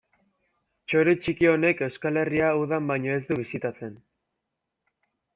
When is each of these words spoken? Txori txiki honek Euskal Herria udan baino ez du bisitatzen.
Txori 0.91 1.11
txiki 1.25 1.49
honek 1.49 1.83
Euskal 1.87 2.17
Herria 2.21 2.47
udan 2.61 2.87
baino 2.93 3.11
ez 3.17 3.19
du 3.27 3.37
bisitatzen. 3.41 3.93